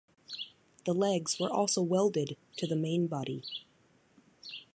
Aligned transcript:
The 0.87 0.95
legs 0.95 1.39
were 1.39 1.51
also 1.53 1.83
welded 1.83 2.35
to 2.57 2.65
the 2.65 2.75
main 2.75 3.05
body. 3.05 3.43